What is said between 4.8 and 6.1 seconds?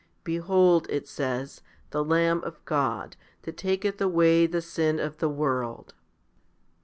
of the world* 7.